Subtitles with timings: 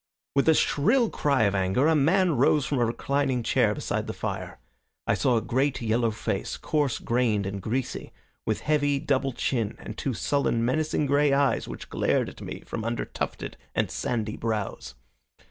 [0.35, 4.13] With a shrill cry of anger a man rose from a reclining chair beside the
[4.15, 4.57] fire.
[5.05, 8.11] I saw a great yellow face, coarse grained and greasy,
[8.43, 12.83] with heavy, double chin, and two sullen, menacing gray eyes which glared at me from
[12.83, 14.95] under tufted and sandy brows.